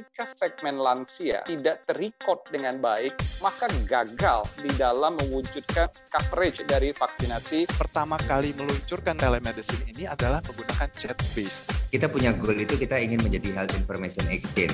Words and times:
ketika 0.00 0.24
segmen 0.32 0.80
lansia 0.80 1.44
tidak 1.44 1.84
terrecord 1.84 2.40
dengan 2.48 2.80
baik, 2.80 3.12
maka 3.44 3.68
gagal 3.84 4.48
di 4.56 4.72
dalam 4.80 5.12
mewujudkan 5.20 5.92
coverage 6.08 6.64
dari 6.64 6.96
vaksinasi. 6.96 7.68
Pertama 7.68 8.16
kali 8.24 8.56
meluncurkan 8.56 9.20
telemedicine 9.20 9.84
ini 9.92 10.08
adalah 10.08 10.40
menggunakan 10.48 10.88
chat 10.96 11.20
based. 11.36 11.68
Kita 11.92 12.08
punya 12.08 12.32
goal 12.32 12.56
itu 12.56 12.80
kita 12.80 12.96
ingin 12.96 13.20
menjadi 13.20 13.60
health 13.60 13.76
information 13.76 14.24
exchange. 14.32 14.72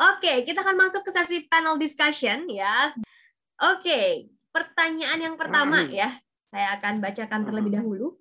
Oke, 0.00 0.48
kita 0.48 0.64
akan 0.64 0.80
masuk 0.80 1.04
ke 1.04 1.12
sesi 1.12 1.44
panel 1.44 1.76
discussion 1.76 2.48
ya. 2.48 2.88
Oke, 3.60 4.32
pertanyaan 4.48 5.20
yang 5.20 5.36
pertama 5.36 5.84
ya. 5.92 6.08
Saya 6.48 6.80
akan 6.80 7.04
bacakan 7.04 7.44
terlebih 7.44 7.76
dahulu 7.76 8.13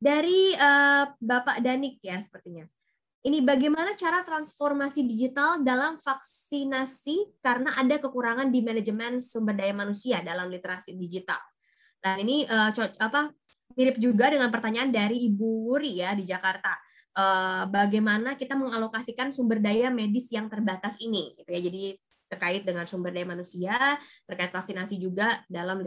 dari 0.00 0.56
uh, 0.56 1.04
Bapak 1.20 1.60
Danik 1.60 2.00
ya 2.00 2.16
sepertinya. 2.16 2.64
Ini 3.20 3.44
bagaimana 3.44 3.92
cara 4.00 4.24
transformasi 4.24 5.04
digital 5.04 5.60
dalam 5.60 6.00
vaksinasi 6.00 7.44
karena 7.44 7.76
ada 7.76 8.00
kekurangan 8.00 8.48
di 8.48 8.64
manajemen 8.64 9.20
sumber 9.20 9.60
daya 9.60 9.76
manusia 9.76 10.24
dalam 10.24 10.48
literasi 10.48 10.96
digital. 10.96 11.36
Nah 12.00 12.16
ini 12.16 12.48
uh, 12.48 12.72
apa 12.96 13.28
mirip 13.76 14.00
juga 14.00 14.32
dengan 14.32 14.48
pertanyaan 14.48 14.88
dari 14.88 15.28
Ibu 15.28 15.68
Wuri 15.68 16.00
ya 16.00 16.16
di 16.16 16.24
Jakarta. 16.24 16.72
Uh, 17.10 17.68
bagaimana 17.68 18.40
kita 18.40 18.56
mengalokasikan 18.56 19.36
sumber 19.36 19.60
daya 19.60 19.92
medis 19.92 20.32
yang 20.32 20.48
terbatas 20.48 20.96
ini, 21.04 21.36
gitu 21.36 21.50
ya. 21.52 21.60
Jadi 21.60 21.84
terkait 22.30 22.62
dengan 22.62 22.86
sumber 22.86 23.10
daya 23.10 23.26
manusia, 23.26 23.74
terkait 24.22 24.54
vaksinasi 24.54 25.02
juga 25.02 25.42
dalam 25.50 25.82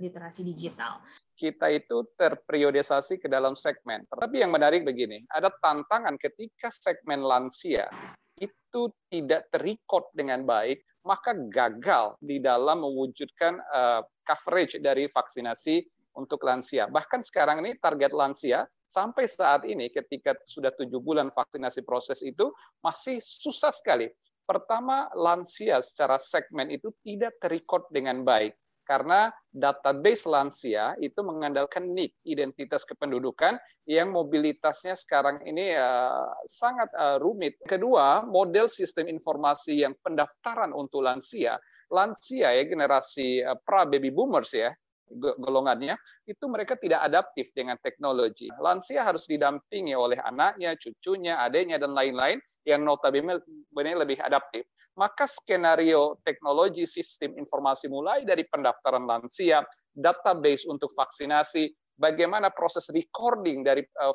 literasi 0.00 0.40
digital 0.40 1.04
kita 1.42 1.74
itu 1.74 2.06
terpriorisasi 2.14 3.18
ke 3.18 3.26
dalam 3.26 3.58
segmen. 3.58 4.06
Tapi 4.06 4.46
yang 4.46 4.54
menarik 4.54 4.86
begini, 4.86 5.26
ada 5.26 5.50
tantangan 5.58 6.14
ketika 6.14 6.70
segmen 6.70 7.18
lansia 7.18 7.90
itu 8.38 8.86
tidak 9.10 9.50
terrecord 9.50 10.06
dengan 10.14 10.46
baik, 10.46 10.86
maka 11.02 11.34
gagal 11.34 12.14
di 12.22 12.38
dalam 12.38 12.86
mewujudkan 12.86 13.58
uh, 13.74 14.06
coverage 14.22 14.78
dari 14.78 15.10
vaksinasi 15.10 15.82
untuk 16.14 16.46
lansia. 16.46 16.86
Bahkan 16.86 17.26
sekarang 17.26 17.66
ini 17.66 17.74
target 17.82 18.14
lansia 18.14 18.62
sampai 18.86 19.26
saat 19.26 19.66
ini 19.66 19.90
ketika 19.90 20.38
sudah 20.46 20.70
tujuh 20.78 21.02
bulan 21.02 21.32
vaksinasi 21.34 21.82
proses 21.82 22.22
itu 22.22 22.54
masih 22.86 23.18
susah 23.18 23.74
sekali. 23.74 24.12
Pertama, 24.42 25.06
lansia 25.14 25.78
secara 25.80 26.18
segmen 26.18 26.68
itu 26.68 26.90
tidak 27.06 27.38
terrecord 27.38 27.86
dengan 27.94 28.26
baik 28.26 28.58
karena 28.82 29.30
database 29.54 30.26
lansia 30.26 30.98
itu 30.98 31.22
mengandalkan 31.22 31.94
NIK, 31.94 32.12
identitas 32.26 32.82
kependudukan, 32.82 33.56
yang 33.86 34.10
mobilitasnya 34.10 34.98
sekarang 34.98 35.42
ini 35.46 35.74
uh, 35.74 36.26
sangat 36.50 36.90
uh, 36.98 37.18
rumit. 37.22 37.58
Kedua, 37.62 38.26
model 38.26 38.66
sistem 38.66 39.06
informasi 39.06 39.86
yang 39.86 39.94
pendaftaran 40.02 40.74
untuk 40.74 41.06
lansia, 41.06 41.58
lansia 41.94 42.52
ya 42.52 42.64
generasi 42.66 43.42
uh, 43.42 43.58
pra 43.62 43.86
baby 43.86 44.10
boomers 44.10 44.50
ya, 44.50 44.74
golongannya 45.16 45.94
itu 46.24 46.44
mereka 46.48 46.74
tidak 46.80 47.04
adaptif 47.04 47.52
dengan 47.52 47.76
teknologi. 47.80 48.48
Lansia 48.58 49.04
harus 49.04 49.28
didampingi 49.28 49.92
oleh 49.92 50.18
anaknya, 50.18 50.74
cucunya, 50.80 51.38
adiknya 51.44 51.76
dan 51.78 51.92
lain-lain 51.92 52.40
yang 52.66 52.86
notabene 52.86 53.42
lebih 53.74 54.22
adaptif 54.22 54.66
maka 54.96 55.24
skenario 55.24 56.20
teknologi 56.20 56.84
sistem 56.84 57.32
informasi 57.40 57.88
mulai 57.88 58.28
dari 58.28 58.44
pendaftaran 58.44 59.08
lansia, 59.08 59.64
database 59.96 60.68
untuk 60.68 60.92
vaksinasi, 60.92 61.72
bagaimana 61.96 62.52
proses 62.52 62.92
recording 62.92 63.64
dari 63.64 63.80
uh, 64.00 64.12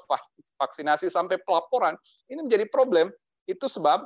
vaksinasi 0.61 1.09
sampai 1.09 1.41
pelaporan, 1.41 1.97
ini 2.29 2.45
menjadi 2.45 2.69
problem. 2.69 3.09
Itu 3.49 3.65
sebab 3.65 4.05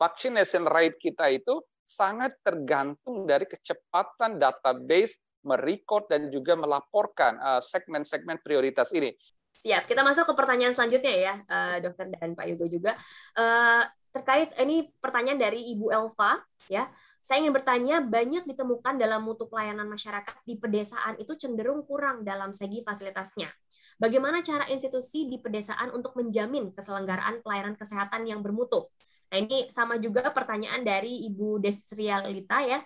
vaccination 0.00 0.64
rate 0.64 0.96
kita 0.96 1.28
itu 1.28 1.60
sangat 1.84 2.32
tergantung 2.46 3.28
dari 3.28 3.44
kecepatan 3.44 4.40
database 4.40 5.18
merecord 5.42 6.06
dan 6.06 6.30
juga 6.30 6.54
melaporkan 6.54 7.34
eh, 7.34 7.58
segmen-segmen 7.58 8.38
prioritas 8.46 8.94
ini. 8.94 9.10
Siap, 9.52 9.84
kita 9.86 10.00
masuk 10.02 10.24
ke 10.26 10.34
pertanyaan 10.34 10.72
selanjutnya 10.72 11.14
ya, 11.14 11.34
uh, 11.46 11.76
dokter 11.84 12.08
dan 12.08 12.32
Pak 12.32 12.46
Yugo 12.50 12.66
juga. 12.66 12.96
Uh, 13.36 13.84
terkait 14.12 14.52
ini 14.60 14.90
pertanyaan 15.00 15.38
dari 15.40 15.60
Ibu 15.76 15.92
Elva 15.92 16.40
ya. 16.68 16.88
Saya 17.22 17.46
ingin 17.46 17.54
bertanya, 17.54 18.02
banyak 18.02 18.50
ditemukan 18.50 18.98
dalam 18.98 19.22
mutu 19.22 19.46
pelayanan 19.46 19.86
masyarakat 19.86 20.42
di 20.42 20.58
pedesaan 20.58 21.14
itu 21.22 21.38
cenderung 21.38 21.86
kurang 21.86 22.26
dalam 22.26 22.50
segi 22.50 22.82
fasilitasnya. 22.82 23.46
Bagaimana 23.94 24.42
cara 24.42 24.66
institusi 24.66 25.30
di 25.30 25.38
pedesaan 25.38 25.94
untuk 25.94 26.18
menjamin 26.18 26.74
keselenggaraan 26.74 27.38
pelayanan 27.46 27.78
kesehatan 27.78 28.26
yang 28.26 28.42
bermutu? 28.42 28.90
Nah 29.30 29.38
ini 29.38 29.70
sama 29.70 30.02
juga 30.02 30.34
pertanyaan 30.34 30.82
dari 30.82 31.24
Ibu 31.30 31.62
Destrialita 31.62 32.58
ya, 32.66 32.82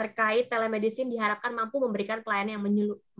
terkait 0.00 0.48
telemedicine 0.48 1.12
diharapkan 1.12 1.52
mampu 1.52 1.84
memberikan 1.84 2.24
pelayanan 2.24 2.56
yang 2.56 2.64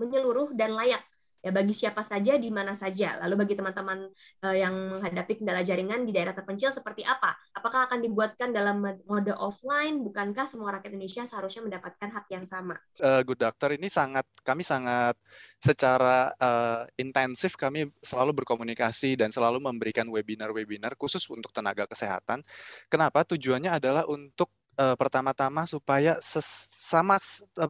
menyeluruh 0.01 0.57
dan 0.57 0.73
layak 0.73 1.05
ya 1.39 1.51
bagi 1.55 1.75
siapa 1.75 2.03
saja 2.03 2.35
di 2.37 2.51
mana 2.51 2.75
saja. 2.75 3.19
Lalu 3.23 3.47
bagi 3.47 3.55
teman-teman 3.55 4.11
uh, 4.43 4.57
yang 4.57 4.75
menghadapi 4.99 5.43
kendala 5.43 5.63
jaringan 5.63 6.03
di 6.03 6.11
daerah 6.11 6.35
terpencil 6.35 6.75
seperti 6.75 7.07
apa? 7.07 7.35
Apakah 7.55 7.87
akan 7.87 8.03
dibuatkan 8.03 8.51
dalam 8.51 8.83
mode 8.83 9.35
offline? 9.39 10.03
Bukankah 10.03 10.47
semua 10.51 10.75
rakyat 10.79 10.95
Indonesia 10.95 11.23
seharusnya 11.25 11.63
mendapatkan 11.67 12.09
hak 12.11 12.27
yang 12.35 12.45
sama? 12.45 12.75
Uh, 12.99 13.23
Good 13.23 13.39
Doctor 13.39 13.75
ini 13.75 13.87
sangat 13.87 14.27
kami 14.43 14.67
sangat 14.67 15.15
secara 15.59 16.35
uh, 16.39 16.87
intensif 16.99 17.55
kami 17.55 17.91
selalu 18.03 18.43
berkomunikasi 18.43 19.19
dan 19.19 19.31
selalu 19.31 19.63
memberikan 19.63 20.07
webinar-webinar 20.11 20.99
khusus 20.99 21.23
untuk 21.31 21.55
tenaga 21.55 21.87
kesehatan. 21.87 22.43
Kenapa? 22.91 23.23
Tujuannya 23.27 23.79
adalah 23.79 24.07
untuk 24.07 24.51
uh, 24.79 24.95
pertama-tama 24.95 25.67
supaya 25.67 26.17
sesama 26.23 27.19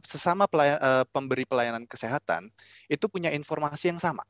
sesama 0.05 0.45
pelayan, 0.45 0.77
uh, 0.79 1.03
pemberi 1.09 1.43
pelayanan 1.43 1.83
kesehatan 1.89 2.53
itu 2.85 3.05
punya 3.09 3.33
informasi 3.33 3.89
yang 3.89 3.99
sama. 3.99 4.23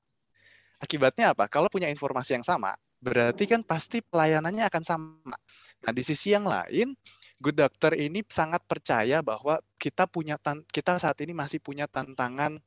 Akibatnya 0.79 1.35
apa? 1.35 1.51
Kalau 1.51 1.67
punya 1.67 1.91
informasi 1.91 2.39
yang 2.39 2.45
sama, 2.47 2.71
berarti 3.03 3.43
kan 3.43 3.59
pasti 3.67 3.99
pelayanannya 3.99 4.63
akan 4.63 4.83
sama. 4.87 5.35
Nah, 5.83 5.91
di 5.91 6.03
sisi 6.07 6.31
yang 6.31 6.47
lain, 6.47 6.95
Good 7.35 7.59
Doctor 7.59 7.99
ini 7.99 8.23
sangat 8.31 8.63
percaya 8.63 9.19
bahwa 9.19 9.59
kita 9.75 10.07
punya 10.07 10.39
kita 10.71 10.95
saat 10.95 11.19
ini 11.19 11.35
masih 11.35 11.59
punya 11.59 11.83
tantangan 11.91 12.63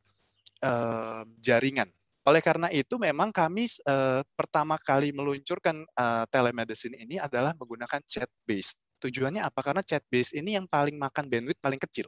uh, 0.60 1.24
jaringan. 1.40 1.88
Oleh 2.22 2.44
karena 2.44 2.68
itu, 2.68 3.00
memang 3.00 3.32
kami 3.32 3.64
uh, 3.88 4.20
pertama 4.36 4.76
kali 4.76 5.10
meluncurkan 5.10 5.82
uh, 5.96 6.28
telemedicine 6.28 7.00
ini 7.00 7.16
adalah 7.16 7.56
menggunakan 7.56 8.04
chat 8.04 8.28
based 8.44 8.76
Tujuannya 9.02 9.42
apa? 9.42 9.60
Karena 9.60 9.82
chat 9.82 10.06
base 10.06 10.38
ini 10.38 10.54
yang 10.54 10.70
paling 10.70 10.94
makan 10.94 11.26
bandwidth 11.26 11.58
paling 11.58 11.82
kecil. 11.82 12.06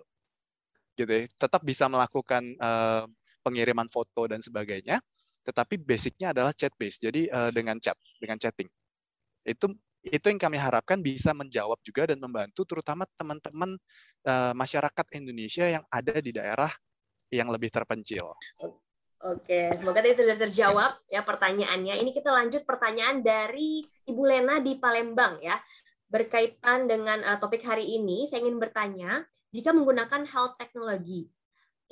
Gitu 0.95 1.11
ya. 1.11 1.27
Tetap 1.35 1.67
bisa 1.67 1.91
melakukan 1.91 2.55
uh, 2.63 3.11
pengiriman 3.43 3.91
foto 3.91 4.31
dan 4.31 4.39
sebagainya, 4.39 5.03
tetapi 5.43 5.83
basicnya 5.83 6.31
adalah 6.31 6.55
chat 6.55 6.71
base. 6.79 7.03
Jadi 7.03 7.27
uh, 7.27 7.51
dengan 7.51 7.77
chat, 7.83 7.99
dengan 8.23 8.39
chatting. 8.39 8.71
Itu 9.43 9.75
itu 10.05 10.27
yang 10.29 10.37
kami 10.37 10.61
harapkan 10.61 11.01
bisa 11.01 11.33
menjawab 11.33 11.81
juga 11.81 12.13
dan 12.13 12.21
membantu 12.21 12.69
terutama 12.69 13.09
teman-teman 13.17 13.75
uh, 14.29 14.53
masyarakat 14.53 15.07
Indonesia 15.17 15.65
yang 15.65 15.85
ada 15.89 16.21
di 16.21 16.31
daerah 16.31 16.69
yang 17.33 17.49
lebih 17.49 17.73
terpencil. 17.73 18.37
Oke, 19.25 19.73
semoga 19.81 20.05
tadi 20.05 20.21
sudah 20.21 20.37
terjawab 20.37 20.93
ya 21.09 21.25
pertanyaannya. 21.25 21.97
Ini 22.05 22.11
kita 22.13 22.29
lanjut 22.29 22.69
pertanyaan 22.69 23.25
dari 23.25 23.81
Ibu 24.05 24.23
Lena 24.29 24.61
di 24.61 24.77
Palembang 24.77 25.41
ya 25.41 25.57
berkaitan 26.09 26.87
dengan 26.87 27.21
uh, 27.25 27.39
topik 27.41 27.65
hari 27.65 27.97
ini, 27.97 28.29
saya 28.29 28.45
ingin 28.45 28.61
bertanya, 28.61 29.25
jika 29.55 29.71
menggunakan 29.71 30.27
health 30.27 30.59
technology, 30.59 31.31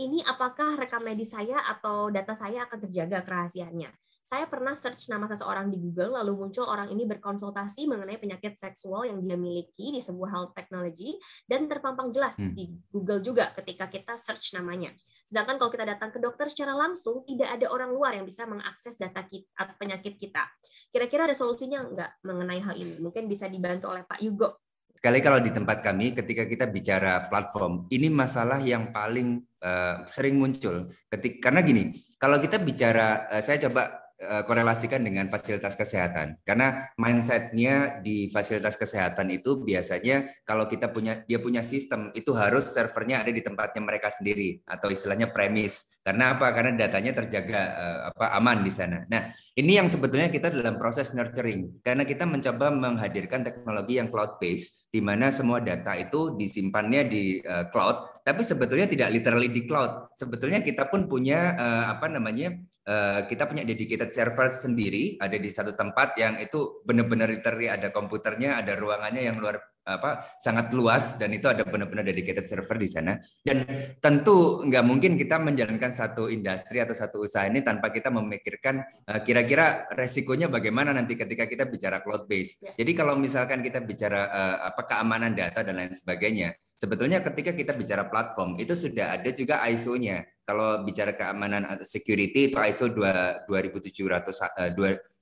ini 0.01 0.25
apakah 0.25 0.81
rekam 0.81 1.05
medis 1.05 1.37
saya 1.37 1.61
atau 1.69 2.09
data 2.09 2.33
saya 2.33 2.65
akan 2.65 2.79
terjaga 2.89 3.23
kerahasiaannya? 3.23 3.91
Saya 4.33 4.49
pernah 4.49 4.73
search 4.73 5.13
nama 5.13 5.29
seseorang 5.29 5.69
di 5.69 5.77
Google, 5.77 6.17
lalu 6.17 6.33
muncul 6.33 6.65
orang 6.65 6.89
ini 6.89 7.05
berkonsultasi 7.05 7.85
mengenai 7.85 8.17
penyakit 8.17 8.57
seksual 8.57 9.05
yang 9.05 9.21
dia 9.21 9.37
miliki 9.37 9.93
di 9.93 10.01
sebuah 10.01 10.33
health 10.33 10.53
technology, 10.57 11.21
dan 11.45 11.69
terpampang 11.69 12.09
jelas 12.09 12.41
hmm. 12.41 12.57
di 12.57 12.73
Google 12.89 13.21
juga 13.21 13.53
ketika 13.53 13.93
kita 13.93 14.17
search 14.17 14.57
namanya. 14.57 14.89
Sedangkan 15.29 15.61
kalau 15.61 15.69
kita 15.69 15.85
datang 15.85 16.09
ke 16.09 16.17
dokter 16.17 16.49
secara 16.49 16.73
langsung, 16.73 17.29
tidak 17.29 17.61
ada 17.61 17.69
orang 17.69 17.93
luar 17.93 18.17
yang 18.17 18.25
bisa 18.25 18.49
mengakses 18.49 18.97
data 18.97 19.21
kita, 19.21 19.69
penyakit 19.77 20.17
kita. 20.17 20.49
Kira-kira 20.89 21.29
ada 21.29 21.37
solusinya 21.37 21.85
nggak 21.93 22.25
mengenai 22.25 22.61
hal 22.65 22.73
ini? 22.73 23.05
Mungkin 23.05 23.29
bisa 23.29 23.53
dibantu 23.53 23.93
oleh 23.93 24.09
Pak 24.09 24.17
Yugo. 24.25 24.65
Sekali 24.97 25.21
kalau 25.21 25.45
di 25.45 25.53
tempat 25.53 25.85
kami, 25.85 26.17
ketika 26.17 26.49
kita 26.49 26.73
bicara 26.73 27.29
platform, 27.29 27.85
ini 27.93 28.09
masalah 28.09 28.65
yang 28.65 28.97
paling 28.97 29.45
uh, 29.61 30.09
sering 30.09 30.41
muncul. 30.41 30.89
Ketik, 31.13 31.45
karena 31.45 31.61
gini, 31.61 31.93
kalau 32.17 32.41
kita 32.41 32.57
bicara, 32.57 33.29
uh, 33.29 33.45
saya 33.45 33.69
coba 33.69 34.02
korelasikan 34.47 35.03
dengan 35.03 35.27
fasilitas 35.29 35.75
kesehatan. 35.75 36.39
Karena 36.47 36.89
mindsetnya 36.97 38.01
di 38.01 38.31
fasilitas 38.31 38.79
kesehatan 38.79 39.29
itu 39.35 39.63
biasanya 39.63 40.31
kalau 40.47 40.71
kita 40.71 40.91
punya 40.95 41.27
dia 41.27 41.43
punya 41.43 41.61
sistem 41.67 42.15
itu 42.15 42.31
harus 42.35 42.71
servernya 42.71 43.27
ada 43.27 43.33
di 43.35 43.43
tempatnya 43.43 43.83
mereka 43.83 44.09
sendiri 44.11 44.63
atau 44.65 44.89
istilahnya 44.91 45.31
premis 45.35 45.93
Karena 46.03 46.35
apa? 46.35 46.51
Karena 46.51 46.75
datanya 46.75 47.15
terjaga 47.15 47.61
uh, 47.79 47.99
apa 48.11 48.35
aman 48.35 48.67
di 48.67 48.75
sana. 48.75 49.07
Nah, 49.07 49.31
ini 49.55 49.79
yang 49.79 49.87
sebetulnya 49.87 50.35
kita 50.35 50.51
dalam 50.51 50.75
proses 50.75 51.15
nurturing 51.15 51.79
karena 51.87 52.03
kita 52.03 52.27
mencoba 52.27 52.75
menghadirkan 52.75 53.47
teknologi 53.47 54.03
yang 54.03 54.11
cloud 54.11 54.43
based 54.43 54.91
di 54.91 54.99
mana 54.99 55.31
semua 55.31 55.63
data 55.63 55.95
itu 55.95 56.35
disimpannya 56.35 57.07
di 57.07 57.39
uh, 57.47 57.71
cloud, 57.71 58.27
tapi 58.27 58.43
sebetulnya 58.43 58.91
tidak 58.91 59.15
literally 59.15 59.47
di 59.47 59.63
cloud. 59.63 60.11
Sebetulnya 60.19 60.59
kita 60.67 60.91
pun 60.91 61.07
punya 61.07 61.55
uh, 61.55 61.85
apa 61.95 62.11
namanya 62.11 62.59
Uh, 62.83 63.31
kita 63.31 63.47
punya 63.47 63.63
dedicated 63.63 64.11
server 64.11 64.51
sendiri 64.51 65.15
ada 65.23 65.39
di 65.39 65.47
satu 65.55 65.71
tempat 65.79 66.19
yang 66.19 66.43
itu 66.43 66.83
benar-benar 66.83 67.31
literally 67.31 67.71
ada 67.71 67.95
komputernya, 67.95 68.59
ada 68.59 68.75
ruangannya 68.75 69.23
yang 69.23 69.39
luar 69.39 69.63
apa 69.83 70.39
sangat 70.39 70.71
luas 70.71 71.19
dan 71.19 71.35
itu 71.35 71.51
ada 71.51 71.67
benar-benar 71.67 72.07
dedicated 72.07 72.47
server 72.47 72.79
di 72.79 72.87
sana 72.87 73.19
dan 73.43 73.67
tentu 73.99 74.63
nggak 74.63 74.85
mungkin 74.87 75.19
kita 75.19 75.43
menjalankan 75.43 75.91
satu 75.91 76.31
industri 76.31 76.79
atau 76.79 76.95
satu 76.95 77.27
usaha 77.27 77.43
ini 77.51 77.67
tanpa 77.67 77.91
kita 77.91 78.09
memikirkan 78.15 78.79
uh, 79.11 79.21
kira-kira 79.27 79.91
resikonya 79.99 80.47
bagaimana 80.47 80.95
nanti 80.95 81.19
ketika 81.19 81.51
kita 81.51 81.67
bicara 81.67 81.99
cloud 82.05 82.31
base. 82.31 82.63
Ya. 82.63 82.73
Jadi 82.79 82.93
kalau 82.95 83.19
misalkan 83.19 83.61
kita 83.61 83.83
bicara 83.83 84.31
uh, 84.31 84.57
apa 84.71 84.87
keamanan 84.87 85.35
data 85.35 85.67
dan 85.67 85.79
lain 85.79 85.95
sebagainya, 85.95 86.55
sebetulnya 86.79 87.23
ketika 87.23 87.51
kita 87.55 87.73
bicara 87.75 88.07
platform 88.07 88.59
itu 88.63 88.79
sudah 88.79 89.19
ada 89.19 89.31
juga 89.35 89.63
ISO-nya. 89.67 90.23
Kalau 90.43 90.83
bicara 90.83 91.15
keamanan 91.15 91.63
atau 91.63 91.87
security 91.87 92.51
itu 92.51 92.59
ISO 92.59 92.91
2, 92.91 93.47
2700 93.47 94.31
uh, 94.43 94.71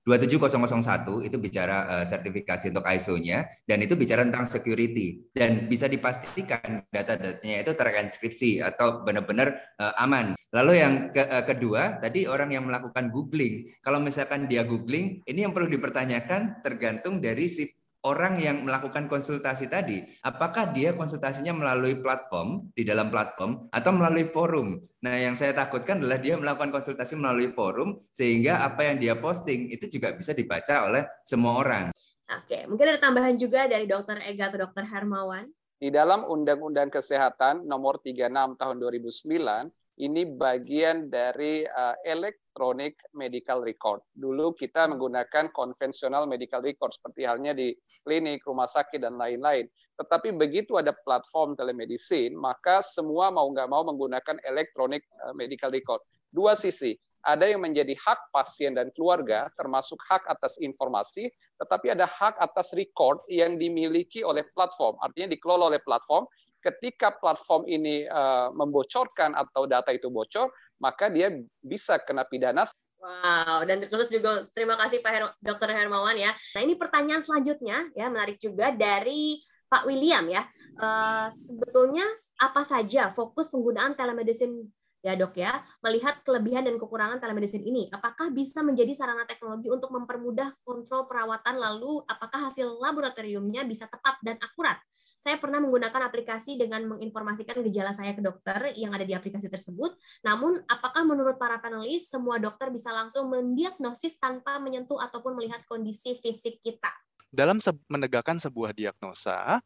27001 0.05 1.29
itu 1.29 1.37
bicara 1.37 1.77
uh, 1.87 2.05
sertifikasi 2.09 2.73
untuk 2.73 2.85
ISO-nya 2.89 3.45
dan 3.69 3.79
itu 3.85 3.93
bicara 3.95 4.25
tentang 4.25 4.49
security 4.49 5.29
dan 5.37 5.69
bisa 5.69 5.87
dipastikan 5.87 6.85
data-datanya 6.89 7.61
itu 7.61 7.73
terinskripsi 7.77 8.65
atau 8.65 9.05
benar-benar 9.05 9.61
uh, 9.77 9.93
aman. 10.01 10.33
Lalu 10.57 10.73
yang 10.81 10.95
ke, 11.13 11.21
uh, 11.21 11.45
kedua 11.45 12.01
tadi 12.01 12.25
orang 12.25 12.51
yang 12.57 12.65
melakukan 12.65 13.13
googling. 13.13 13.69
Kalau 13.85 14.01
misalkan 14.01 14.49
dia 14.49 14.65
googling, 14.65 15.21
ini 15.29 15.45
yang 15.45 15.53
perlu 15.53 15.69
dipertanyakan 15.69 16.65
tergantung 16.65 17.21
dari 17.21 17.47
si 17.53 17.69
orang 18.05 18.41
yang 18.41 18.65
melakukan 18.65 19.09
konsultasi 19.09 19.69
tadi, 19.69 20.01
apakah 20.25 20.73
dia 20.73 20.97
konsultasinya 20.97 21.53
melalui 21.53 22.01
platform 22.01 22.73
di 22.73 22.85
dalam 22.85 23.13
platform 23.13 23.69
atau 23.69 23.91
melalui 23.93 24.29
forum? 24.33 24.81
Nah, 25.05 25.17
yang 25.17 25.37
saya 25.37 25.53
takutkan 25.53 26.01
adalah 26.01 26.21
dia 26.21 26.37
melakukan 26.37 26.73
konsultasi 26.73 27.17
melalui 27.17 27.53
forum 27.53 28.01
sehingga 28.13 28.65
apa 28.65 28.89
yang 28.89 28.97
dia 29.01 29.15
posting 29.17 29.69
itu 29.73 29.89
juga 29.89 30.17
bisa 30.17 30.33
dibaca 30.33 30.89
oleh 30.89 31.05
semua 31.25 31.61
orang. 31.61 31.85
Oke, 32.31 32.65
mungkin 32.71 32.95
ada 32.95 33.01
tambahan 33.03 33.35
juga 33.35 33.67
dari 33.67 33.91
Dokter 33.91 34.23
Ega 34.23 34.49
atau 34.49 34.69
Dokter 34.69 34.87
Hermawan. 34.87 35.51
Di 35.81 35.89
dalam 35.89 36.29
Undang-Undang 36.29 36.93
Kesehatan 36.93 37.65
Nomor 37.65 38.05
36 38.05 38.61
Tahun 38.61 38.77
2009 38.77 39.80
ini 40.01 40.25
bagian 40.25 41.13
dari 41.13 41.69
uh, 41.69 41.93
electronic 42.09 42.97
medical 43.13 43.61
record. 43.61 44.01
Dulu 44.17 44.57
kita 44.57 44.89
menggunakan 44.89 45.53
konvensional 45.53 46.25
medical 46.25 46.65
record 46.65 46.97
seperti 46.97 47.29
halnya 47.29 47.53
di 47.53 47.77
klinik, 48.09 48.41
rumah 48.49 48.65
sakit 48.65 49.05
dan 49.05 49.21
lain-lain. 49.21 49.69
Tetapi 50.01 50.33
begitu 50.41 50.81
ada 50.81 50.97
platform 51.05 51.53
telemedicine, 51.53 52.33
maka 52.33 52.81
semua 52.81 53.29
mau 53.29 53.53
nggak 53.53 53.69
mau 53.69 53.85
menggunakan 53.85 54.41
electronic 54.49 55.05
uh, 55.21 55.37
medical 55.37 55.69
record. 55.69 56.01
Dua 56.33 56.57
sisi, 56.57 56.97
ada 57.21 57.45
yang 57.45 57.61
menjadi 57.61 57.93
hak 58.01 58.33
pasien 58.33 58.73
dan 58.73 58.89
keluarga, 58.97 59.53
termasuk 59.61 60.01
hak 60.09 60.25
atas 60.25 60.57
informasi, 60.57 61.29
tetapi 61.61 61.93
ada 61.93 62.09
hak 62.09 62.41
atas 62.41 62.73
record 62.73 63.21
yang 63.29 63.61
dimiliki 63.61 64.25
oleh 64.25 64.41
platform, 64.57 64.97
artinya 65.05 65.29
dikelola 65.29 65.77
oleh 65.77 65.83
platform 65.85 66.25
ketika 66.61 67.13
platform 67.17 67.67
ini 67.67 68.05
uh, 68.07 68.53
membocorkan 68.53 69.33
atau 69.33 69.65
data 69.65 69.91
itu 69.91 70.13
bocor, 70.13 70.53
maka 70.81 71.09
dia 71.09 71.33
bisa 71.61 71.97
kena 72.01 72.25
pidana. 72.29 72.69
Wow, 73.01 73.65
dan 73.65 73.81
terkhusus 73.81 74.13
juga 74.13 74.45
terima 74.53 74.77
kasih 74.77 75.01
Pak 75.01 75.13
Her 75.13 75.25
Dr. 75.41 75.73
Hermawan 75.73 76.21
ya. 76.21 76.37
Nah 76.53 76.61
ini 76.61 76.77
pertanyaan 76.77 77.25
selanjutnya 77.25 77.89
ya 77.97 78.13
menarik 78.13 78.37
juga 78.37 78.69
dari 78.77 79.41
Pak 79.73 79.89
William 79.89 80.29
ya. 80.29 80.45
Uh, 80.77 81.33
sebetulnya 81.33 82.05
apa 82.37 82.61
saja 82.61 83.09
fokus 83.17 83.49
penggunaan 83.49 83.97
telemedicine 83.97 84.69
ya 85.01 85.17
dok 85.17 85.33
ya, 85.33 85.65
melihat 85.81 86.21
kelebihan 86.21 86.69
dan 86.69 86.77
kekurangan 86.77 87.17
telemedicine 87.17 87.65
ini, 87.65 87.89
apakah 87.89 88.29
bisa 88.29 88.61
menjadi 88.61 88.93
sarana 88.93 89.25
teknologi 89.25 89.73
untuk 89.73 89.89
mempermudah 89.89 90.53
kontrol 90.61 91.09
perawatan, 91.09 91.57
lalu 91.57 92.05
apakah 92.05 92.53
hasil 92.53 92.69
laboratoriumnya 92.69 93.65
bisa 93.65 93.89
tepat 93.89 94.21
dan 94.21 94.37
akurat? 94.45 94.77
Saya 95.21 95.37
pernah 95.37 95.61
menggunakan 95.61 96.09
aplikasi 96.09 96.57
dengan 96.57 96.97
menginformasikan 96.97 97.61
gejala 97.69 97.93
saya 97.93 98.17
ke 98.17 98.25
dokter 98.25 98.73
yang 98.73 98.97
ada 98.97 99.05
di 99.05 99.13
aplikasi 99.13 99.53
tersebut. 99.53 99.93
Namun, 100.25 100.65
apakah 100.65 101.05
menurut 101.05 101.37
para 101.37 101.61
panelis 101.61 102.09
semua 102.09 102.41
dokter 102.41 102.73
bisa 102.73 102.89
langsung 102.89 103.29
mendiagnosis 103.29 104.17
tanpa 104.17 104.57
menyentuh 104.57 104.97
ataupun 104.97 105.37
melihat 105.37 105.61
kondisi 105.69 106.17
fisik 106.17 106.65
kita? 106.65 106.89
Dalam 107.31 107.61
menegakkan 107.87 108.41
sebuah 108.41 108.75
diagnosa, 108.75 109.63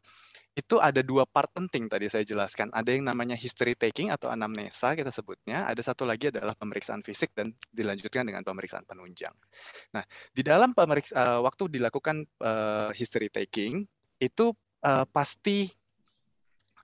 itu 0.55 0.79
ada 0.79 1.03
dua 1.03 1.27
part 1.27 1.51
penting 1.51 1.91
tadi 1.91 2.07
saya 2.07 2.23
jelaskan. 2.23 2.71
Ada 2.71 2.95
yang 2.95 3.11
namanya 3.11 3.35
history 3.35 3.75
taking 3.75 4.15
atau 4.15 4.31
anamnesa 4.31 4.95
kita 4.95 5.11
sebutnya. 5.11 5.67
Ada 5.67 5.95
satu 5.95 6.07
lagi 6.07 6.31
adalah 6.31 6.55
pemeriksaan 6.55 7.03
fisik 7.03 7.35
dan 7.35 7.51
dilanjutkan 7.75 8.23
dengan 8.23 8.47
pemeriksaan 8.47 8.87
penunjang. 8.87 9.35
Nah, 9.95 10.07
di 10.31 10.43
dalam 10.47 10.71
pemeriksa 10.71 11.15
uh, 11.15 11.41
waktu 11.43 11.67
dilakukan 11.75 12.23
uh, 12.39 12.95
history 12.95 13.31
taking 13.31 13.87
itu 14.23 14.55
uh, 14.85 15.09
pasti 15.09 15.73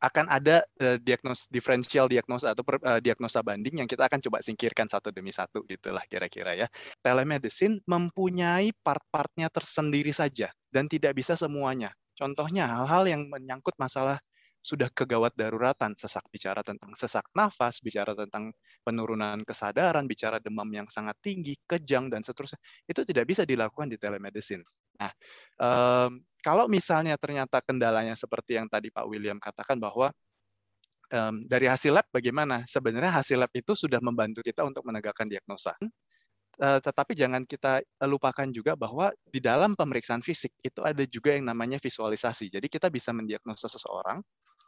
akan 0.00 0.32
ada 0.32 0.64
uh, 0.80 0.96
diagnos 0.96 1.44
diferensial 1.52 2.08
diagnosa 2.08 2.56
atau 2.56 2.64
per, 2.64 2.80
uh, 2.80 2.98
diagnosa 3.04 3.44
banding 3.44 3.84
yang 3.84 3.88
kita 3.88 4.08
akan 4.08 4.16
coba 4.24 4.40
singkirkan 4.40 4.88
satu 4.88 5.12
demi 5.12 5.28
satu 5.28 5.60
gitulah 5.68 6.02
kira-kira 6.08 6.56
ya. 6.56 6.66
Telemedicine 7.04 7.84
mempunyai 7.84 8.72
part-partnya 8.80 9.52
tersendiri 9.52 10.10
saja 10.16 10.48
dan 10.72 10.88
tidak 10.88 11.12
bisa 11.12 11.36
semuanya. 11.36 11.92
Contohnya 12.16 12.64
hal-hal 12.68 13.04
yang 13.12 13.28
menyangkut 13.28 13.76
masalah 13.76 14.16
sudah 14.60 14.92
kegawat 14.92 15.32
daruratan, 15.36 15.96
sesak 15.96 16.28
bicara 16.28 16.60
tentang 16.60 16.92
sesak 16.92 17.24
nafas, 17.32 17.80
bicara 17.80 18.12
tentang 18.12 18.52
penurunan 18.84 19.40
kesadaran, 19.40 20.04
bicara 20.04 20.36
demam 20.36 20.68
yang 20.68 20.84
sangat 20.92 21.16
tinggi, 21.24 21.56
kejang 21.64 22.12
dan 22.12 22.20
seterusnya, 22.20 22.60
itu 22.84 23.00
tidak 23.08 23.24
bisa 23.24 23.48
dilakukan 23.48 23.88
di 23.88 23.96
telemedicine. 23.96 24.60
Nah, 25.00 25.12
um, 25.56 26.20
kalau 26.40 26.66
misalnya 26.66 27.14
ternyata 27.20 27.60
kendalanya 27.62 28.16
seperti 28.16 28.56
yang 28.56 28.66
tadi 28.66 28.88
Pak 28.90 29.04
William 29.06 29.38
katakan 29.38 29.76
bahwa 29.76 30.10
um, 31.12 31.44
dari 31.44 31.66
hasil 31.68 31.92
lab 31.92 32.06
bagaimana? 32.08 32.64
Sebenarnya 32.64 33.12
hasil 33.20 33.36
lab 33.36 33.52
itu 33.52 33.74
sudah 33.74 33.98
membantu 34.00 34.40
kita 34.40 34.64
untuk 34.64 34.86
menegakkan 34.86 35.26
diagnosa. 35.28 35.76
Uh, 36.60 36.76
tetapi 36.76 37.16
jangan 37.16 37.48
kita 37.48 37.80
lupakan 38.04 38.44
juga 38.52 38.76
bahwa 38.76 39.08
di 39.24 39.40
dalam 39.40 39.72
pemeriksaan 39.72 40.20
fisik 40.20 40.52
itu 40.60 40.84
ada 40.84 41.00
juga 41.08 41.32
yang 41.32 41.48
namanya 41.48 41.80
visualisasi. 41.80 42.52
Jadi 42.52 42.68
kita 42.68 42.92
bisa 42.92 43.16
mendiagnosa 43.16 43.64
seseorang 43.64 44.20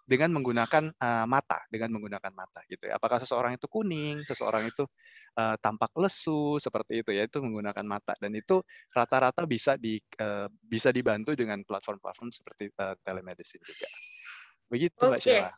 dengan 0.02 0.34
menggunakan 0.34 0.90
uh, 0.98 1.26
mata, 1.30 1.62
dengan 1.70 1.94
menggunakan 1.94 2.32
mata 2.34 2.64
gitu 2.66 2.90
ya. 2.90 2.98
Apakah 2.98 3.22
seseorang 3.22 3.54
itu 3.54 3.68
kuning, 3.70 4.18
seseorang 4.24 4.66
itu 4.66 4.88
uh, 5.36 5.56
tampak 5.60 5.92
lesu 5.98 6.56
seperti 6.60 7.04
itu 7.04 7.10
ya, 7.12 7.28
itu 7.28 7.38
menggunakan 7.40 7.84
mata 7.84 8.12
dan 8.20 8.32
itu 8.32 8.60
rata-rata 8.92 9.44
bisa 9.44 9.76
di 9.76 10.00
uh, 10.20 10.48
bisa 10.62 10.92
dibantu 10.92 11.36
dengan 11.36 11.60
platform-platform 11.64 12.30
seperti 12.32 12.72
uh, 12.78 12.96
telemedicine 13.04 13.62
juga. 13.64 13.88
Begitu 14.72 15.04
Mbak. 15.04 15.20
Sheila. 15.20 15.52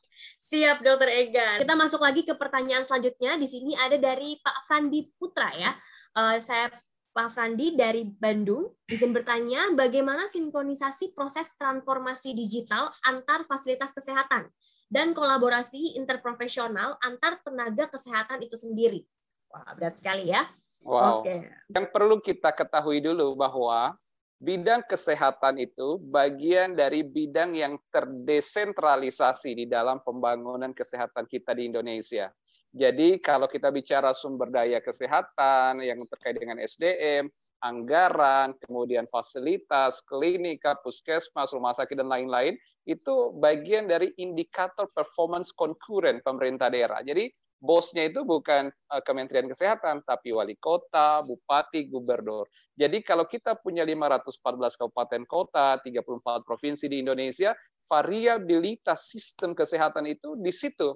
Siap 0.45 0.79
Dokter 0.83 1.11
Ega. 1.11 1.49
Kita 1.63 1.75
masuk 1.79 2.03
lagi 2.03 2.23
ke 2.27 2.35
pertanyaan 2.35 2.83
selanjutnya. 2.83 3.39
Di 3.39 3.47
sini 3.47 3.75
ada 3.79 3.95
dari 3.99 4.39
Pak 4.43 4.67
Frandi 4.67 5.07
Putra 5.15 5.51
ya. 5.55 5.71
Uh, 6.15 6.39
saya 6.43 6.71
Pak 7.15 7.31
Frandi 7.31 7.79
dari 7.79 8.03
Bandung 8.03 8.75
izin 8.91 9.15
bertanya 9.15 9.71
bagaimana 9.79 10.27
sinkronisasi 10.27 11.15
proses 11.15 11.47
transformasi 11.55 12.35
digital 12.35 12.91
antar 13.07 13.47
fasilitas 13.47 13.95
kesehatan 13.95 14.51
dan 14.91 15.15
kolaborasi 15.15 15.95
interprofesional 15.95 16.99
antar 16.99 17.39
tenaga 17.47 17.87
kesehatan 17.87 18.43
itu 18.43 18.59
sendiri. 18.59 19.07
Wah, 19.55 19.71
berat 19.79 19.95
sekali 20.03 20.35
ya. 20.35 20.51
Wow. 20.83 21.23
Oke. 21.23 21.47
Yang 21.71 21.87
perlu 21.95 22.19
kita 22.19 22.51
ketahui 22.51 22.99
dulu 22.99 23.39
bahwa 23.39 23.95
bidang 24.43 24.83
kesehatan 24.91 25.63
itu 25.63 26.03
bagian 26.11 26.75
dari 26.75 27.07
bidang 27.07 27.55
yang 27.55 27.79
terdesentralisasi 27.95 29.55
di 29.55 29.65
dalam 29.71 30.03
pembangunan 30.03 30.75
kesehatan 30.75 31.31
kita 31.31 31.55
di 31.55 31.71
Indonesia. 31.71 32.35
Jadi 32.75 33.23
kalau 33.23 33.47
kita 33.47 33.71
bicara 33.71 34.11
sumber 34.11 34.51
daya 34.51 34.83
kesehatan 34.83 35.79
yang 35.79 36.03
terkait 36.11 36.35
dengan 36.35 36.59
SDM, 36.59 37.31
anggaran, 37.63 38.59
kemudian 38.67 39.07
fasilitas, 39.07 40.03
klinik, 40.11 40.67
puskesmas, 40.83 41.55
rumah 41.55 41.73
sakit, 41.73 41.97
dan 41.97 42.11
lain-lain, 42.11 42.59
itu 42.85 43.33
bagian 43.39 43.87
dari 43.87 44.11
indikator 44.21 44.91
performance 44.91 45.55
konkuren 45.55 46.19
pemerintah 46.21 46.69
daerah. 46.69 47.01
Jadi 47.01 47.31
bosnya 47.65 48.13
itu 48.13 48.29
bukan 48.29 48.69
eh, 48.69 49.03
Kementerian 49.09 49.49
Kesehatan, 49.49 50.05
tapi 50.05 50.37
wali 50.37 50.61
kota, 50.61 51.25
bupati, 51.25 51.89
gubernur. 51.89 52.45
Jadi 52.77 53.01
kalau 53.01 53.25
kita 53.25 53.57
punya 53.57 53.89
514 53.89 54.77
kabupaten 54.77 55.23
kota, 55.25 55.81
34 55.81 56.45
provinsi 56.45 56.85
di 56.93 57.01
Indonesia, 57.01 57.57
variabilitas 57.89 59.09
sistem 59.09 59.57
kesehatan 59.57 60.05
itu 60.05 60.37
di 60.37 60.53
situ 60.53 60.93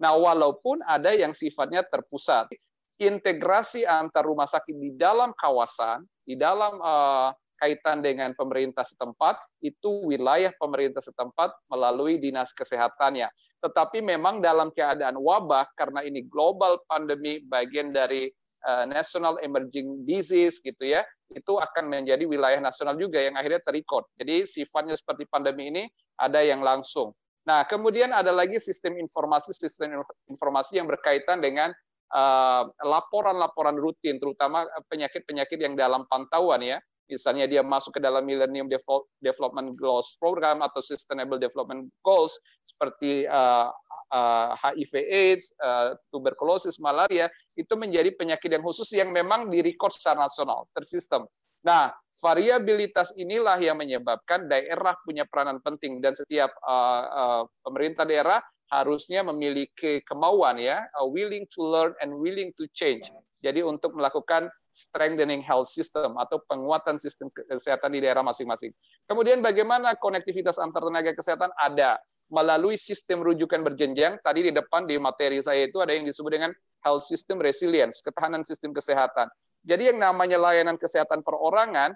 Nah, 0.00 0.16
walaupun 0.16 0.80
ada 0.88 1.12
yang 1.12 1.36
sifatnya 1.36 1.84
terpusat, 1.84 2.48
integrasi 2.96 3.84
antar 3.84 4.24
rumah 4.24 4.48
sakit 4.48 4.72
di 4.72 4.96
dalam 4.96 5.36
kawasan, 5.36 6.08
di 6.24 6.40
dalam 6.40 6.80
uh, 6.80 7.30
kaitan 7.60 8.00
dengan 8.00 8.32
pemerintah 8.32 8.82
setempat, 8.82 9.36
itu 9.60 10.08
wilayah 10.08 10.50
pemerintah 10.56 11.04
setempat 11.04 11.52
melalui 11.68 12.16
dinas 12.16 12.56
kesehatannya. 12.56 13.28
Tetapi 13.60 14.00
memang 14.00 14.40
dalam 14.40 14.72
keadaan 14.72 15.20
wabah, 15.20 15.68
karena 15.76 16.00
ini 16.00 16.24
global 16.24 16.80
pandemi, 16.88 17.44
bagian 17.44 17.92
dari 17.92 18.32
uh, 18.64 18.88
national 18.88 19.36
emerging 19.44 20.08
disease 20.08 20.56
gitu 20.64 20.96
ya, 20.96 21.04
itu 21.30 21.60
akan 21.60 21.86
menjadi 21.86 22.26
wilayah 22.26 22.58
nasional 22.58 22.98
juga 22.98 23.22
yang 23.22 23.38
akhirnya 23.38 23.62
terikut. 23.62 24.08
Jadi 24.18 24.48
sifatnya 24.48 24.98
seperti 24.98 25.28
pandemi 25.30 25.70
ini 25.70 25.84
ada 26.18 26.42
yang 26.42 26.64
langsung. 26.64 27.14
Nah, 27.46 27.64
kemudian 27.64 28.12
ada 28.12 28.34
lagi 28.34 28.60
sistem 28.60 29.00
informasi, 29.00 29.56
sistem 29.56 30.04
informasi 30.28 30.76
yang 30.76 30.86
berkaitan 30.90 31.40
dengan 31.40 31.72
eh, 32.12 32.62
laporan-laporan 32.84 33.78
uh, 33.78 33.80
rutin, 33.80 34.20
terutama 34.20 34.68
penyakit-penyakit 34.92 35.56
yang 35.56 35.74
dalam 35.78 36.04
pantauan 36.10 36.60
ya. 36.60 36.78
Misalnya 37.10 37.50
dia 37.50 37.66
masuk 37.66 37.98
ke 37.98 38.00
dalam 38.00 38.22
Millennium 38.22 38.70
Development 39.18 39.74
Goals 39.74 40.14
Program 40.22 40.62
atau 40.62 40.78
Sustainable 40.78 41.42
Development 41.42 41.90
Goals 42.06 42.38
seperti 42.62 43.26
uh, 43.26 43.74
uh, 44.14 44.54
HIV/AIDS, 44.54 45.54
uh, 45.58 45.98
tuberkulosis, 46.14 46.78
malaria, 46.78 47.26
itu 47.58 47.74
menjadi 47.74 48.14
penyakit 48.14 48.50
yang 48.50 48.62
khusus 48.62 48.90
yang 48.94 49.10
memang 49.10 49.50
direcord 49.50 49.94
secara 49.94 50.30
nasional, 50.30 50.70
tersistem. 50.74 51.26
Nah, 51.60 51.92
variabilitas 52.24 53.12
inilah 53.20 53.60
yang 53.60 53.76
menyebabkan 53.76 54.48
daerah 54.48 54.96
punya 55.04 55.28
peranan 55.28 55.60
penting 55.60 56.00
dan 56.00 56.16
setiap 56.16 56.54
uh, 56.64 57.04
uh, 57.10 57.42
pemerintah 57.66 58.08
daerah 58.08 58.40
harusnya 58.70 59.26
memiliki 59.26 60.00
kemauan 60.06 60.56
ya, 60.56 60.86
uh, 60.96 61.04
willing 61.04 61.44
to 61.50 61.60
learn 61.60 61.92
and 62.00 62.14
willing 62.14 62.54
to 62.56 62.64
change. 62.72 63.10
Jadi 63.40 63.64
untuk 63.64 63.96
melakukan 63.96 64.48
strengthening 64.72 65.42
health 65.42 65.68
system 65.68 66.16
atau 66.16 66.40
penguatan 66.46 66.96
sistem 66.96 67.28
kesehatan 67.32 67.92
di 67.94 68.00
daerah 68.02 68.22
masing-masing. 68.22 68.70
Kemudian 69.10 69.42
bagaimana 69.42 69.98
konektivitas 69.98 70.62
antar 70.62 70.86
tenaga 70.86 71.12
kesehatan 71.14 71.50
ada 71.58 71.98
melalui 72.30 72.78
sistem 72.78 73.20
rujukan 73.26 73.60
berjenjang. 73.66 74.16
Tadi 74.22 74.48
di 74.48 74.52
depan 74.54 74.86
di 74.86 74.96
materi 74.96 75.42
saya 75.42 75.66
itu 75.66 75.82
ada 75.82 75.92
yang 75.92 76.06
disebut 76.06 76.30
dengan 76.30 76.50
health 76.86 77.04
system 77.04 77.42
resilience, 77.42 77.98
ketahanan 78.00 78.46
sistem 78.46 78.70
kesehatan. 78.70 79.26
Jadi 79.66 79.92
yang 79.92 79.98
namanya 80.00 80.40
layanan 80.40 80.80
kesehatan 80.80 81.20
perorangan, 81.20 81.92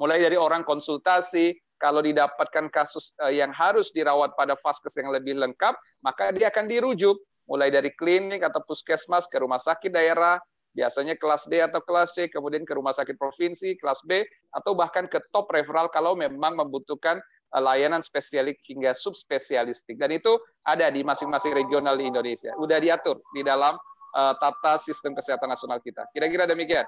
mulai 0.00 0.22
dari 0.22 0.38
orang 0.38 0.64
konsultasi, 0.64 1.52
kalau 1.78 2.02
didapatkan 2.02 2.70
kasus 2.74 3.14
eh, 3.22 3.38
yang 3.38 3.54
harus 3.54 3.94
dirawat 3.94 4.34
pada 4.34 4.58
vaskes 4.58 4.98
yang 4.98 5.14
lebih 5.14 5.38
lengkap, 5.38 5.74
maka 6.02 6.34
dia 6.34 6.50
akan 6.50 6.66
dirujuk 6.66 7.18
mulai 7.48 7.72
dari 7.72 7.94
klinik 7.94 8.44
atau 8.44 8.60
puskesmas 8.66 9.24
ke 9.30 9.40
rumah 9.40 9.62
sakit 9.62 9.88
daerah, 9.88 10.36
biasanya 10.76 11.14
kelas 11.16 11.48
D 11.48 11.60
atau 11.60 11.80
kelas 11.82 12.16
C, 12.16 12.28
kemudian 12.28 12.64
ke 12.64 12.72
rumah 12.76 12.92
sakit 12.92 13.16
provinsi, 13.16 13.76
kelas 13.78 14.04
B, 14.04 14.24
atau 14.52 14.72
bahkan 14.76 15.08
ke 15.08 15.20
top 15.32 15.48
referral 15.52 15.88
kalau 15.92 16.14
memang 16.14 16.56
membutuhkan 16.56 17.18
eh, 17.54 17.62
layanan 17.62 18.04
spesialik 18.04 18.60
hingga 18.64 18.92
subspesialistik. 18.92 19.96
Dan 19.96 20.16
itu 20.16 20.36
ada 20.64 20.88
di 20.92 21.00
masing-masing 21.04 21.52
regional 21.56 21.96
di 21.96 22.08
Indonesia. 22.08 22.52
Udah 22.56 22.78
diatur 22.80 23.20
di 23.32 23.40
dalam 23.44 23.76
uh, 24.14 24.34
tata 24.36 24.80
sistem 24.80 25.12
kesehatan 25.12 25.48
nasional 25.48 25.80
kita. 25.84 26.08
Kira-kira 26.12 26.48
demikian, 26.48 26.86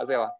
Mas 0.00 0.08
Ella. 0.08 0.32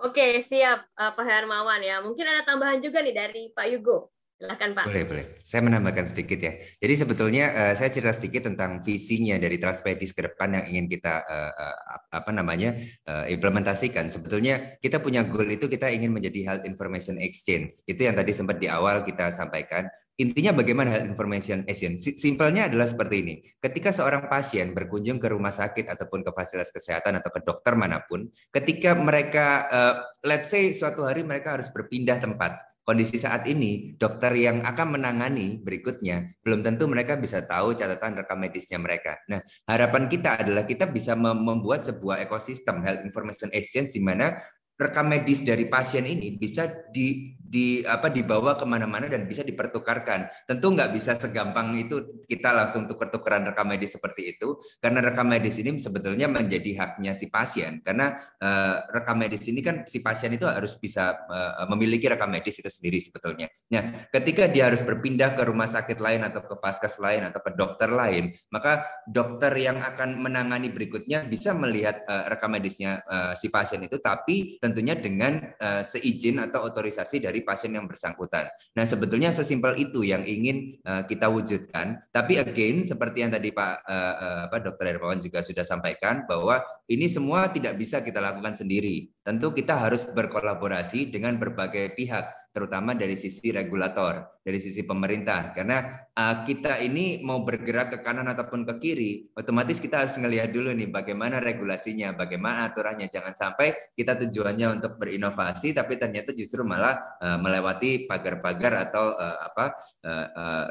Oke, 0.00 0.40
siap 0.40 0.88
uh, 0.96 1.12
Pak 1.12 1.26
Hermawan 1.28 1.84
ya. 1.84 2.00
Mungkin 2.00 2.24
ada 2.24 2.40
tambahan 2.40 2.80
juga 2.80 3.04
nih 3.04 3.12
dari 3.12 3.42
Pak 3.52 3.66
Yugo. 3.68 4.08
Silakan 4.40 4.72
Pak. 4.72 4.88
Boleh, 4.88 5.04
boleh. 5.04 5.24
Saya 5.44 5.60
menambahkan 5.68 6.08
sedikit 6.08 6.40
ya. 6.40 6.56
Jadi 6.80 6.94
sebetulnya 6.96 7.44
uh, 7.52 7.74
saya 7.76 7.92
cerita 7.92 8.16
sedikit 8.16 8.48
tentang 8.48 8.80
visinya 8.80 9.36
dari 9.36 9.60
Transpedis 9.60 10.16
ke 10.16 10.24
depan 10.32 10.56
yang 10.56 10.64
ingin 10.64 10.86
kita 10.88 11.20
uh, 11.28 11.52
uh, 11.52 11.76
apa 12.08 12.32
namanya 12.32 12.72
uh, 13.04 13.28
implementasikan. 13.28 14.08
Sebetulnya 14.08 14.80
kita 14.80 14.96
punya 15.04 15.28
goal 15.28 15.44
itu 15.44 15.68
kita 15.68 15.92
ingin 15.92 16.16
menjadi 16.16 16.40
health 16.48 16.64
information 16.64 17.20
exchange. 17.20 17.84
Itu 17.84 18.08
yang 18.08 18.16
tadi 18.16 18.32
sempat 18.32 18.56
di 18.56 18.72
awal 18.72 19.04
kita 19.04 19.28
sampaikan. 19.28 19.84
Intinya 20.16 20.56
bagaimana 20.56 20.88
health 20.88 21.12
information 21.12 21.68
exchange? 21.68 22.00
Simpelnya 22.16 22.72
adalah 22.72 22.88
seperti 22.88 23.20
ini. 23.20 23.34
Ketika 23.60 23.92
seorang 23.92 24.24
pasien 24.24 24.72
berkunjung 24.72 25.20
ke 25.20 25.28
rumah 25.28 25.52
sakit 25.52 25.84
ataupun 25.84 26.24
ke 26.24 26.32
fasilitas 26.32 26.72
kesehatan 26.72 27.20
atau 27.20 27.28
ke 27.28 27.44
dokter 27.44 27.76
mana 27.76 28.00
pun, 28.08 28.24
ketika 28.48 28.96
mereka 28.96 29.68
uh, 29.68 29.94
let's 30.24 30.48
say 30.48 30.72
suatu 30.72 31.04
hari 31.04 31.28
mereka 31.28 31.60
harus 31.60 31.68
berpindah 31.68 32.20
tempat 32.20 32.69
kondisi 32.90 33.22
saat 33.22 33.46
ini, 33.46 33.94
dokter 33.94 34.34
yang 34.34 34.66
akan 34.66 34.98
menangani 34.98 35.62
berikutnya 35.62 36.34
belum 36.42 36.66
tentu 36.66 36.90
mereka 36.90 37.14
bisa 37.14 37.46
tahu 37.46 37.78
catatan 37.78 38.18
rekam 38.18 38.42
medisnya 38.42 38.82
mereka. 38.82 39.14
Nah, 39.30 39.38
harapan 39.70 40.10
kita 40.10 40.42
adalah 40.42 40.66
kita 40.66 40.90
bisa 40.90 41.14
membuat 41.14 41.86
sebuah 41.86 42.18
ekosistem 42.26 42.82
health 42.82 43.06
information 43.06 43.46
exchange 43.54 43.94
di 43.94 44.02
mana 44.02 44.34
rekam 44.80 45.12
medis 45.12 45.44
dari 45.44 45.68
pasien 45.68 46.08
ini 46.08 46.40
bisa 46.40 46.88
di 46.88 47.36
di 47.50 47.82
apa 47.82 48.06
dibawa 48.06 48.54
ke 48.54 48.62
mana-mana 48.62 49.10
dan 49.10 49.26
bisa 49.26 49.42
dipertukarkan. 49.42 50.30
Tentu 50.46 50.70
nggak 50.70 50.94
bisa 50.94 51.18
segampang 51.18 51.74
itu 51.74 52.22
kita 52.30 52.54
langsung 52.54 52.86
tukar-tukaran 52.86 53.42
rekam 53.50 53.66
medis 53.66 53.98
seperti 53.98 54.38
itu 54.38 54.62
karena 54.78 55.02
rekam 55.02 55.26
medis 55.26 55.58
ini 55.58 55.74
sebetulnya 55.82 56.30
menjadi 56.30 56.78
haknya 56.78 57.10
si 57.10 57.26
pasien 57.26 57.82
karena 57.82 58.14
uh, 58.38 58.86
rekam 58.94 59.18
medis 59.18 59.42
ini 59.50 59.66
kan 59.66 59.82
si 59.84 59.98
pasien 59.98 60.30
itu 60.30 60.46
harus 60.46 60.78
bisa 60.78 61.26
uh, 61.26 61.66
memiliki 61.74 62.06
rekam 62.06 62.30
medis 62.30 62.62
itu 62.62 62.70
sendiri 62.70 63.02
sebetulnya. 63.02 63.50
Nah, 63.74 64.06
ketika 64.14 64.46
dia 64.46 64.70
harus 64.70 64.86
berpindah 64.86 65.34
ke 65.34 65.42
rumah 65.42 65.66
sakit 65.66 65.98
lain 65.98 66.22
atau 66.22 66.46
ke 66.46 66.54
vaskes 66.54 67.02
lain 67.02 67.26
atau 67.26 67.42
ke 67.42 67.50
dokter 67.58 67.90
lain, 67.90 68.30
maka 68.54 68.86
dokter 69.10 69.50
yang 69.58 69.82
akan 69.82 70.22
menangani 70.22 70.70
berikutnya 70.70 71.26
bisa 71.26 71.50
melihat 71.50 72.06
uh, 72.06 72.30
rekam 72.30 72.54
medisnya 72.54 73.02
uh, 73.10 73.34
si 73.34 73.50
pasien 73.50 73.82
itu 73.82 73.98
tapi 73.98 74.62
tentunya 74.70 74.94
dengan 74.94 75.42
uh, 75.58 75.82
seizin 75.82 76.38
atau 76.38 76.62
otorisasi 76.70 77.18
dari 77.18 77.42
pasien 77.42 77.74
yang 77.74 77.90
bersangkutan. 77.90 78.46
Nah, 78.78 78.86
sebetulnya 78.86 79.34
sesimpel 79.34 79.74
itu 79.82 80.06
yang 80.06 80.22
ingin 80.22 80.78
uh, 80.86 81.02
kita 81.02 81.26
wujudkan. 81.26 81.98
Tapi 82.14 82.38
again, 82.38 82.86
seperti 82.86 83.26
yang 83.26 83.34
tadi 83.34 83.50
Pak 83.50 83.74
uh, 83.82 84.46
uh, 84.46 84.60
Dr. 84.62 85.18
Juga 85.18 85.42
sudah 85.42 85.66
sampaikan 85.66 86.24
bahwa 86.30 86.62
ini 86.86 87.10
semua 87.10 87.50
tidak 87.50 87.74
bisa 87.74 87.98
kita 88.00 88.22
lakukan 88.22 88.54
sendiri. 88.54 89.10
Tentu 89.26 89.50
kita 89.50 89.74
harus 89.76 90.06
berkolaborasi 90.06 91.10
dengan 91.10 91.36
berbagai 91.36 91.92
pihak 91.98 92.39
terutama 92.50 92.98
dari 92.98 93.14
sisi 93.14 93.54
regulator, 93.54 94.42
dari 94.42 94.58
sisi 94.58 94.82
pemerintah. 94.82 95.54
Karena 95.54 96.02
uh, 96.10 96.42
kita 96.42 96.82
ini 96.82 97.22
mau 97.22 97.46
bergerak 97.46 97.94
ke 97.94 97.98
kanan 98.02 98.26
ataupun 98.26 98.66
ke 98.66 98.74
kiri, 98.82 99.12
otomatis 99.38 99.78
kita 99.78 100.02
harus 100.02 100.18
ngelihat 100.18 100.50
dulu 100.50 100.74
nih 100.74 100.90
bagaimana 100.90 101.38
regulasinya, 101.38 102.10
bagaimana 102.18 102.70
aturannya. 102.70 103.06
Jangan 103.06 103.34
sampai 103.38 103.94
kita 103.94 104.18
tujuannya 104.26 104.82
untuk 104.82 104.98
berinovasi, 104.98 105.70
tapi 105.70 105.94
ternyata 105.94 106.34
justru 106.34 106.66
malah 106.66 106.98
uh, 107.22 107.38
melewati 107.38 108.10
pagar-pagar 108.10 108.90
atau 108.90 109.14
uh, 109.14 109.38
apa 109.46 109.64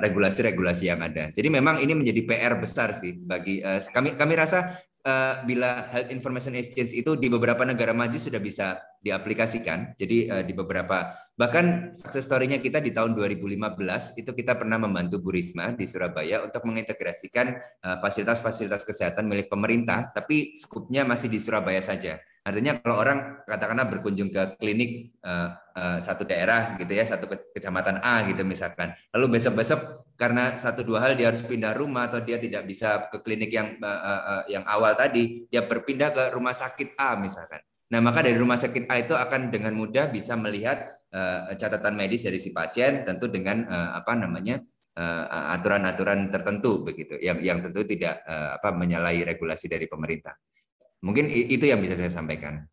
regulasi-regulasi 0.03 0.83
uh, 0.83 0.87
uh, 0.87 0.91
yang 0.91 1.01
ada. 1.01 1.23
Jadi 1.31 1.47
memang 1.47 1.79
ini 1.79 1.95
menjadi 1.95 2.21
PR 2.27 2.53
besar 2.59 2.91
sih 2.91 3.15
bagi 3.15 3.63
uh, 3.63 3.79
kami. 3.87 4.19
Kami 4.19 4.33
rasa 4.35 4.88
uh, 5.05 5.43
bila 5.47 5.87
health 5.91 6.11
information 6.11 6.55
exchange 6.57 6.91
itu 6.91 7.15
di 7.15 7.27
beberapa 7.31 7.63
negara 7.63 7.95
maju 7.95 8.17
sudah 8.17 8.41
bisa 8.41 8.79
diaplikasikan. 8.99 9.95
Jadi 9.95 10.27
uh, 10.27 10.43
di 10.43 10.51
beberapa 10.51 11.15
bahkan 11.39 11.95
success 11.95 12.27
story-nya 12.27 12.59
kita 12.59 12.83
di 12.83 12.91
tahun 12.91 13.15
2015 13.15 14.19
itu 14.19 14.31
kita 14.35 14.59
pernah 14.59 14.75
membantu 14.75 15.23
Bu 15.23 15.31
Risma 15.31 15.71
di 15.71 15.87
Surabaya 15.87 16.43
untuk 16.43 16.67
mengintegrasikan 16.67 17.47
eh, 17.55 17.97
fasilitas-fasilitas 18.03 18.83
uh, 18.83 18.87
kesehatan 18.91 19.23
milik 19.23 19.47
pemerintah, 19.47 20.11
tapi 20.11 20.51
skupnya 20.51 21.07
masih 21.07 21.31
di 21.31 21.39
Surabaya 21.39 21.79
saja. 21.79 22.19
Artinya 22.49 22.81
kalau 22.81 22.97
orang 22.97 23.45
katakanlah 23.45 23.85
berkunjung 23.93 24.33
ke 24.33 24.57
klinik 24.57 25.13
uh, 25.21 25.53
uh, 25.77 25.97
satu 26.01 26.25
daerah 26.25 26.73
gitu 26.81 26.89
ya, 26.97 27.05
satu 27.05 27.29
kecamatan 27.29 28.01
A 28.01 28.25
gitu 28.25 28.41
misalkan. 28.41 28.97
Lalu 29.13 29.37
besok-besok 29.37 30.09
karena 30.17 30.57
satu 30.57 30.81
dua 30.81 31.05
hal 31.05 31.13
dia 31.13 31.29
harus 31.29 31.45
pindah 31.45 31.77
rumah 31.77 32.09
atau 32.09 32.25
dia 32.25 32.41
tidak 32.41 32.65
bisa 32.65 33.05
ke 33.13 33.21
klinik 33.21 33.53
yang 33.53 33.77
uh, 33.77 33.85
uh, 33.85 34.43
yang 34.49 34.65
awal 34.65 34.97
tadi, 34.97 35.45
dia 35.45 35.61
berpindah 35.61 36.09
ke 36.09 36.23
rumah 36.33 36.57
sakit 36.57 36.97
A 36.97 37.13
misalkan. 37.21 37.61
Nah, 37.93 38.01
maka 38.01 38.25
dari 38.25 38.37
rumah 38.41 38.57
sakit 38.57 38.89
A 38.89 38.97
itu 38.97 39.13
akan 39.13 39.53
dengan 39.53 39.77
mudah 39.77 40.09
bisa 40.09 40.33
melihat 40.33 40.89
uh, 41.13 41.53
catatan 41.53 41.93
medis 41.93 42.25
dari 42.25 42.41
si 42.41 42.49
pasien 42.49 43.05
tentu 43.05 43.29
dengan 43.29 43.61
uh, 43.69 44.01
apa 44.01 44.17
namanya 44.17 44.57
aturan-aturan 45.55 46.27
uh, 46.27 46.29
tertentu 46.33 46.83
begitu 46.83 47.15
yang 47.23 47.39
yang 47.39 47.63
tentu 47.63 47.87
tidak 47.87 48.19
uh, 48.27 48.59
apa 48.59 48.75
menyalahi 48.75 49.23
regulasi 49.23 49.71
dari 49.71 49.87
pemerintah. 49.87 50.35
Mungkin 50.99 51.31
itu 51.31 51.63
yang 51.63 51.79
bisa 51.79 51.95
saya 51.95 52.11
sampaikan. 52.11 52.67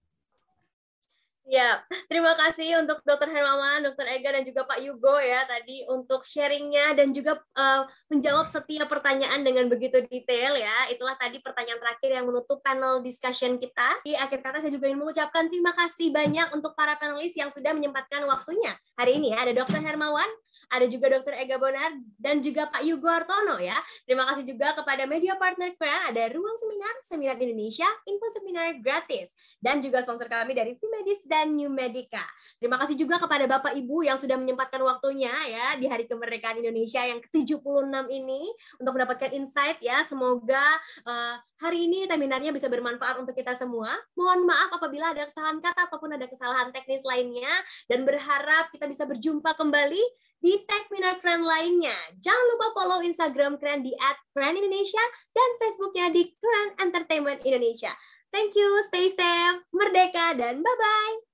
Ya, 1.47 1.79
terima 2.11 2.35
kasih 2.35 2.83
untuk 2.83 2.99
Dr. 3.07 3.31
Hermawan, 3.31 3.79
Dr. 3.87 4.03
Ega, 4.11 4.35
dan 4.35 4.43
juga 4.43 4.67
Pak 4.67 4.83
Yugo 4.83 5.15
ya 5.23 5.47
tadi 5.47 5.87
untuk 5.87 6.27
sharingnya 6.27 6.91
dan 6.99 7.15
juga 7.15 7.39
uh, 7.55 7.87
menjawab 8.11 8.51
setiap 8.51 8.91
pertanyaan 8.91 9.47
dengan 9.47 9.71
begitu 9.71 10.03
detail 10.11 10.59
ya. 10.59 10.91
Itulah 10.91 11.15
tadi 11.15 11.39
pertanyaan 11.39 11.79
terakhir 11.79 12.19
yang 12.19 12.27
menutup 12.27 12.59
panel 12.67 12.99
discussion 12.99 13.63
kita. 13.63 14.03
Di 14.03 14.19
akhir 14.19 14.43
kata 14.43 14.59
saya 14.59 14.75
juga 14.75 14.91
ingin 14.91 15.07
mengucapkan 15.07 15.47
terima 15.47 15.71
kasih 15.71 16.11
banyak 16.11 16.51
untuk 16.51 16.75
para 16.75 16.99
panelis 16.99 17.39
yang 17.39 17.55
sudah 17.55 17.71
menyempatkan 17.79 18.27
waktunya. 18.27 18.75
Hari 18.99 19.23
ini 19.23 19.31
ya, 19.31 19.47
ada 19.47 19.55
Dr. 19.55 19.87
Hermawan, 19.87 20.27
ada 20.75 20.91
juga 20.91 21.15
Dr. 21.15 21.39
Ega 21.39 21.63
Bonar, 21.63 21.95
dan 22.19 22.43
juga 22.43 22.67
Pak 22.75 22.83
Yugo 22.83 23.07
Artono 23.07 23.63
ya. 23.63 23.79
Terima 24.03 24.27
kasih 24.35 24.43
juga 24.43 24.75
kepada 24.75 25.07
media 25.07 25.39
partner 25.39 25.79
Kran, 25.79 26.11
ada 26.11 26.27
Ruang 26.27 26.59
Seminar, 26.59 26.95
Seminar 27.07 27.39
Indonesia, 27.39 27.87
Info 28.03 28.27
Seminar 28.35 28.83
gratis, 28.83 29.31
dan 29.63 29.79
juga 29.79 30.03
sponsor 30.03 30.27
kami 30.27 30.51
dari 30.51 30.75
Vimedis 30.75 31.23
dan 31.23 31.36
dan 31.37 31.53
New 31.53 31.69
Medica. 31.69 32.25
Terima 32.57 32.81
kasih 32.81 32.97
juga 32.97 33.21
kepada 33.21 33.45
Bapak 33.45 33.77
Ibu 33.77 34.09
yang 34.09 34.17
sudah 34.17 34.41
menyempatkan 34.41 34.81
waktunya 34.81 35.29
ya 35.29 35.77
di 35.77 35.85
Hari 35.85 36.09
Kemerdekaan 36.09 36.65
Indonesia 36.65 37.05
yang 37.05 37.21
ke-76 37.21 37.93
ini 38.09 38.49
untuk 38.81 38.97
mendapatkan 38.97 39.37
insight 39.37 39.77
ya. 39.85 40.01
Semoga 40.09 40.65
uh, 41.05 41.37
hari 41.61 41.85
ini 41.85 42.09
seminarnya 42.09 42.57
bisa 42.57 42.73
bermanfaat 42.73 43.21
untuk 43.21 43.37
kita 43.37 43.53
semua. 43.53 43.93
Mohon 44.17 44.49
maaf 44.49 44.81
apabila 44.81 45.13
ada 45.13 45.29
kesalahan 45.29 45.61
kata 45.61 45.93
ataupun 45.93 46.17
ada 46.17 46.25
kesalahan 46.25 46.73
teknis 46.73 47.05
lainnya 47.05 47.53
dan 47.93 48.09
berharap 48.09 48.73
kita 48.73 48.89
bisa 48.89 49.05
berjumpa 49.05 49.53
kembali 49.61 50.01
di 50.41 50.57
Tech 50.65 50.89
Keren 50.89 51.43
lainnya. 51.45 51.97
Jangan 52.23 52.45
lupa 52.57 52.67
follow 52.73 53.01
Instagram 53.05 53.61
Keren 53.61 53.85
di 53.85 53.93
@keren_indonesia 54.33 55.05
dan 55.37 55.51
Facebooknya 55.61 56.07
di 56.09 56.33
Keren 56.41 56.69
Entertainment 56.81 57.45
Indonesia. 57.45 57.93
Thank 58.31 58.53
you, 58.53 58.69
stay 58.89 59.09
safe, 59.11 59.65
merdeka, 59.73 60.37
dan 60.37 60.61
bye-bye. 60.61 61.26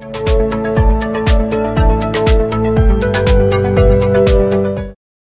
you 0.00 0.81